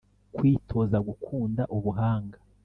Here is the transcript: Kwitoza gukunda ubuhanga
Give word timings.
Kwitoza 0.35 0.97
gukunda 1.07 1.63
ubuhanga 1.77 2.37